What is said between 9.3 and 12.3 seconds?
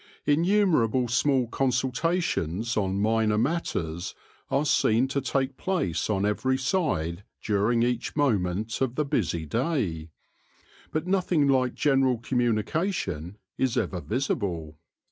day; but nothing like general